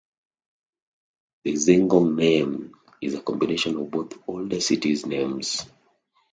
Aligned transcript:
The 1.43 1.53
Zigong 1.53 2.15
name 2.15 2.73
is 3.03 3.13
a 3.13 3.21
combination 3.21 3.77
of 3.77 3.91
both 3.91 4.17
older 4.27 4.59
cities 4.59 5.05
names. 5.05 5.63